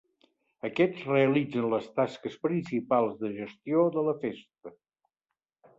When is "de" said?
3.21-3.33, 3.99-4.07